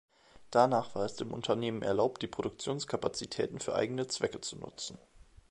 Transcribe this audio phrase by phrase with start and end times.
[0.49, 4.97] Danach war es den Unternehmen erlaubt, die Produktionskapazitäten für eigene Zwecke zu nutzen.